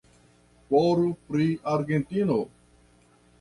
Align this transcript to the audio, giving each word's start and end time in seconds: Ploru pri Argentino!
Ploru 0.69 1.03
pri 1.27 1.45
Argentino! 1.75 2.39